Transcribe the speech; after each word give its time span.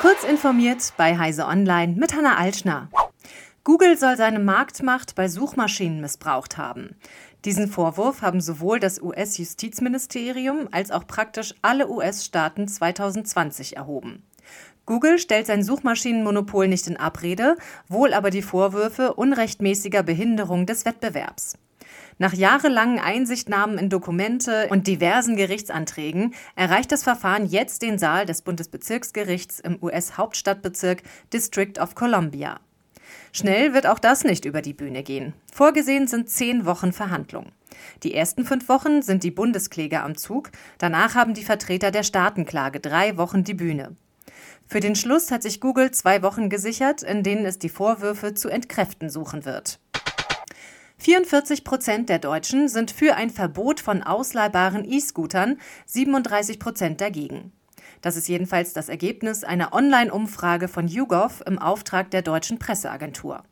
Kurz 0.00 0.24
informiert 0.24 0.94
bei 0.96 1.18
Heise 1.18 1.44
Online 1.44 1.92
mit 1.92 2.16
Hanna 2.16 2.38
Altschner. 2.38 2.88
Google 3.64 3.98
soll 3.98 4.16
seine 4.16 4.38
Marktmacht 4.38 5.14
bei 5.14 5.28
Suchmaschinen 5.28 6.00
missbraucht 6.00 6.56
haben. 6.56 6.96
Diesen 7.44 7.68
Vorwurf 7.68 8.22
haben 8.22 8.40
sowohl 8.40 8.80
das 8.80 9.02
US-Justizministerium 9.02 10.68
als 10.70 10.90
auch 10.90 11.06
praktisch 11.06 11.54
alle 11.60 11.90
US-Staaten 11.90 12.66
2020 12.66 13.76
erhoben. 13.76 14.22
Google 14.86 15.18
stellt 15.18 15.46
sein 15.46 15.62
Suchmaschinenmonopol 15.62 16.66
nicht 16.66 16.86
in 16.86 16.96
Abrede, 16.96 17.56
wohl 17.86 18.14
aber 18.14 18.30
die 18.30 18.40
Vorwürfe 18.40 19.12
unrechtmäßiger 19.12 20.02
Behinderung 20.02 20.64
des 20.64 20.86
Wettbewerbs. 20.86 21.58
Nach 22.18 22.32
jahrelangen 22.32 22.98
Einsichtnahmen 22.98 23.78
in 23.78 23.90
Dokumente 23.90 24.68
und 24.70 24.86
diversen 24.86 25.36
Gerichtsanträgen 25.36 26.34
erreicht 26.56 26.92
das 26.92 27.02
Verfahren 27.02 27.46
jetzt 27.46 27.82
den 27.82 27.98
Saal 27.98 28.26
des 28.26 28.42
Bundesbezirksgerichts 28.42 29.60
im 29.60 29.78
US-Hauptstadtbezirk 29.82 31.02
District 31.32 31.78
of 31.80 31.94
Columbia. 31.94 32.60
Schnell 33.32 33.74
wird 33.74 33.86
auch 33.86 33.98
das 33.98 34.24
nicht 34.24 34.44
über 34.44 34.62
die 34.62 34.74
Bühne 34.74 35.02
gehen. 35.02 35.34
Vorgesehen 35.52 36.06
sind 36.06 36.28
zehn 36.28 36.64
Wochen 36.66 36.92
Verhandlung. 36.92 37.46
Die 38.02 38.14
ersten 38.14 38.44
fünf 38.44 38.68
Wochen 38.68 39.02
sind 39.02 39.24
die 39.24 39.30
Bundeskläger 39.30 40.02
am 40.04 40.16
Zug, 40.16 40.50
danach 40.78 41.14
haben 41.14 41.34
die 41.34 41.44
Vertreter 41.44 41.90
der 41.90 42.02
Staatenklage 42.02 42.80
drei 42.80 43.16
Wochen 43.16 43.44
die 43.44 43.54
Bühne. 43.54 43.96
Für 44.66 44.80
den 44.80 44.94
Schluss 44.94 45.30
hat 45.30 45.42
sich 45.42 45.60
Google 45.60 45.90
zwei 45.90 46.22
Wochen 46.22 46.48
gesichert, 46.48 47.02
in 47.02 47.22
denen 47.22 47.44
es 47.44 47.58
die 47.58 47.68
Vorwürfe 47.68 48.34
zu 48.34 48.48
entkräften 48.48 49.10
suchen 49.10 49.44
wird. 49.44 49.80
44 51.00 51.64
Prozent 51.64 52.10
der 52.10 52.18
Deutschen 52.18 52.68
sind 52.68 52.90
für 52.90 53.14
ein 53.16 53.30
Verbot 53.30 53.80
von 53.80 54.02
ausleihbaren 54.02 54.84
E-Scootern, 54.84 55.58
37 55.86 56.58
Prozent 56.58 57.00
dagegen. 57.00 57.52
Das 58.02 58.18
ist 58.18 58.28
jedenfalls 58.28 58.74
das 58.74 58.90
Ergebnis 58.90 59.42
einer 59.42 59.72
Online-Umfrage 59.72 60.68
von 60.68 60.88
YouGov 60.88 61.42
im 61.46 61.58
Auftrag 61.58 62.10
der 62.10 62.20
deutschen 62.20 62.58
Presseagentur. 62.58 63.42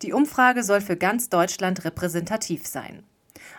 Die 0.00 0.14
Umfrage 0.14 0.62
soll 0.62 0.80
für 0.80 0.96
ganz 0.96 1.28
Deutschland 1.28 1.84
repräsentativ 1.84 2.66
sein. 2.66 3.02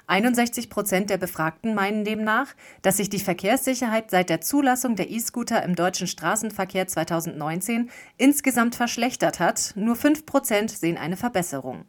61 0.08 0.72
Prozent 0.72 1.12
der 1.12 1.18
Befragten 1.18 1.76
meinen 1.76 2.04
demnach, 2.04 2.48
dass 2.82 2.98
sich 2.98 3.10
die 3.10 3.20
Verkehrssicherheit 3.20 4.10
seit 4.10 4.32
der 4.32 4.42
Zulassung 4.42 4.96
der 4.96 5.12
E-Scooter 5.12 5.62
im 5.62 5.76
deutschen 5.76 6.08
Straßenverkehr 6.08 6.88
2019 6.88 7.92
insgesamt 8.18 8.74
verschlechtert 8.74 9.40
hat. 9.40 9.74
Nur 9.76 9.96
5 9.96 10.26
Prozent 10.26 10.72
sehen 10.72 10.98
eine 10.98 11.18
Verbesserung. 11.18 11.86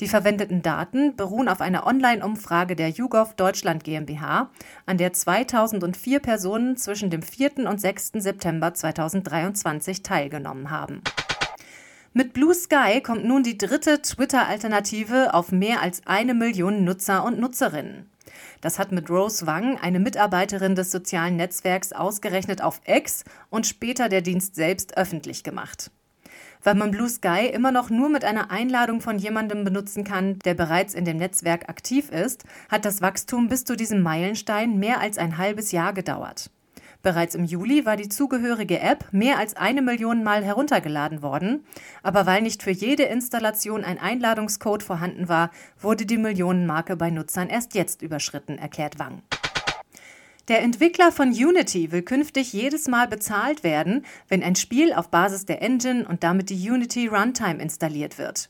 Die 0.00 0.08
verwendeten 0.08 0.62
Daten 0.62 1.16
beruhen 1.16 1.48
auf 1.48 1.60
einer 1.60 1.86
Online-Umfrage 1.86 2.76
der 2.76 2.90
YouGov 2.90 3.34
Deutschland 3.34 3.84
GmbH, 3.84 4.50
an 4.86 4.98
der 4.98 5.12
2004 5.12 6.20
Personen 6.20 6.76
zwischen 6.76 7.10
dem 7.10 7.22
4. 7.22 7.68
und 7.68 7.80
6. 7.80 8.12
September 8.14 8.74
2023 8.74 10.02
teilgenommen 10.02 10.70
haben. 10.70 11.02
Mit 12.12 12.32
Blue 12.32 12.54
Sky 12.54 13.00
kommt 13.02 13.24
nun 13.24 13.42
die 13.42 13.58
dritte 13.58 14.02
Twitter-Alternative 14.02 15.34
auf 15.34 15.52
mehr 15.52 15.82
als 15.82 16.02
eine 16.06 16.34
Million 16.34 16.84
Nutzer 16.84 17.24
und 17.24 17.38
Nutzerinnen. 17.38 18.10
Das 18.60 18.78
hat 18.78 18.92
mit 18.92 19.10
Rose 19.10 19.46
Wang, 19.46 19.78
eine 19.78 20.00
Mitarbeiterin 20.00 20.74
des 20.74 20.90
sozialen 20.90 21.36
Netzwerks, 21.36 21.92
ausgerechnet 21.92 22.62
auf 22.62 22.80
X 22.86 23.24
und 23.50 23.66
später 23.66 24.08
der 24.08 24.22
Dienst 24.22 24.54
selbst 24.54 24.96
öffentlich 24.96 25.44
gemacht 25.44 25.90
weil 26.62 26.74
man 26.74 26.90
Blue 26.90 27.08
Sky 27.08 27.46
immer 27.52 27.72
noch 27.72 27.90
nur 27.90 28.08
mit 28.08 28.24
einer 28.24 28.50
Einladung 28.50 29.00
von 29.00 29.18
jemandem 29.18 29.64
benutzen 29.64 30.04
kann, 30.04 30.38
der 30.40 30.54
bereits 30.54 30.94
in 30.94 31.04
dem 31.04 31.16
Netzwerk 31.16 31.68
aktiv 31.68 32.10
ist, 32.10 32.44
hat 32.68 32.84
das 32.84 33.02
Wachstum 33.02 33.48
bis 33.48 33.64
zu 33.64 33.76
diesem 33.76 34.02
Meilenstein 34.02 34.78
mehr 34.78 35.00
als 35.00 35.18
ein 35.18 35.38
halbes 35.38 35.72
Jahr 35.72 35.92
gedauert. 35.92 36.50
Bereits 37.02 37.36
im 37.36 37.44
Juli 37.44 37.86
war 37.86 37.96
die 37.96 38.08
zugehörige 38.08 38.80
App 38.80 39.06
mehr 39.12 39.38
als 39.38 39.56
eine 39.56 39.82
Million 39.82 40.24
Mal 40.24 40.44
heruntergeladen 40.44 41.22
worden, 41.22 41.64
aber 42.02 42.26
weil 42.26 42.42
nicht 42.42 42.62
für 42.62 42.72
jede 42.72 43.04
Installation 43.04 43.84
ein 43.84 43.98
Einladungscode 43.98 44.82
vorhanden 44.82 45.28
war, 45.28 45.50
wurde 45.80 46.06
die 46.06 46.18
Millionenmarke 46.18 46.96
bei 46.96 47.10
Nutzern 47.10 47.48
erst 47.48 47.74
jetzt 47.74 48.02
überschritten, 48.02 48.58
erklärt 48.58 48.98
Wang. 48.98 49.22
Der 50.48 50.62
Entwickler 50.62 51.12
von 51.12 51.28
Unity 51.28 51.92
will 51.92 52.00
künftig 52.00 52.54
jedes 52.54 52.88
Mal 52.88 53.06
bezahlt 53.06 53.62
werden, 53.62 54.06
wenn 54.28 54.42
ein 54.42 54.56
Spiel 54.56 54.94
auf 54.94 55.10
Basis 55.10 55.44
der 55.44 55.60
Engine 55.60 56.08
und 56.08 56.24
damit 56.24 56.48
die 56.48 56.70
Unity 56.70 57.06
Runtime 57.06 57.60
installiert 57.60 58.16
wird. 58.16 58.48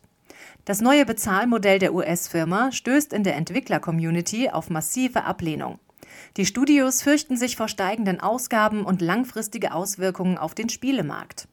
Das 0.65 0.81
neue 0.81 1.05
Bezahlmodell 1.05 1.81
der 1.81 1.93
US-Firma 1.93 2.71
stößt 2.71 3.13
in 3.13 3.25
der 3.25 3.35
Entwickler-Community 3.35 4.49
auf 4.51 4.71
massive 4.71 5.25
Ablehnung. 5.25 5.81
Die 6.37 6.47
Studios 6.47 7.03
fürchten 7.03 7.37
sich 7.37 7.57
vor 7.57 7.67
steigenden 7.67 8.21
Ausgaben 8.21 8.85
und 8.85 9.03
langfristige 9.03 9.73
Auswirkungen 9.73 10.39
auf 10.39 10.55
den 10.55 10.69
Spielemarkt. 10.69 11.49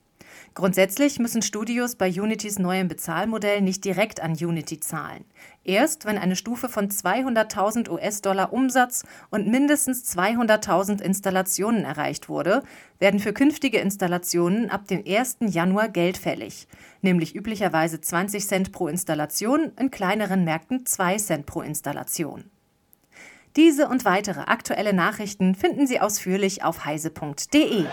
Grundsätzlich 0.55 1.19
müssen 1.19 1.41
Studios 1.41 1.97
bei 1.97 2.09
Unitys 2.09 2.59
neuem 2.59 2.87
Bezahlmodell 2.87 3.59
nicht 3.61 3.83
direkt 3.83 4.21
an 4.21 4.31
Unity 4.31 4.79
zahlen. 4.79 5.25
Erst 5.65 6.05
wenn 6.05 6.17
eine 6.17 6.37
Stufe 6.37 6.69
von 6.69 6.87
200.000 6.87 7.89
US-Dollar 7.89 8.53
Umsatz 8.53 9.03
und 9.29 9.47
mindestens 9.47 10.09
200.000 10.17 11.01
Installationen 11.01 11.83
erreicht 11.83 12.29
wurde, 12.29 12.63
werden 12.99 13.19
für 13.19 13.33
künftige 13.33 13.79
Installationen 13.79 14.69
ab 14.69 14.87
dem 14.87 15.03
1. 15.05 15.39
Januar 15.41 15.89
Geld 15.89 16.17
fällig, 16.17 16.69
nämlich 17.01 17.35
üblicherweise 17.35 17.99
20 17.99 18.47
Cent 18.47 18.71
pro 18.71 18.87
Installation, 18.87 19.73
in 19.77 19.91
kleineren 19.91 20.45
Märkten 20.45 20.85
2 20.85 21.17
Cent 21.17 21.45
pro 21.45 21.63
Installation. 21.63 22.45
Diese 23.57 23.89
und 23.89 24.05
weitere 24.05 24.39
aktuelle 24.39 24.93
Nachrichten 24.93 25.53
finden 25.53 25.85
Sie 25.85 25.99
ausführlich 25.99 26.63
auf 26.63 26.85
heise.de. 26.85 27.85